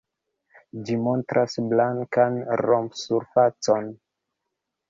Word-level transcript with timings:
Ĝi 0.87 0.95
montras 1.07 1.57
blankan 1.73 2.39
romp-surfacon. 2.65 3.93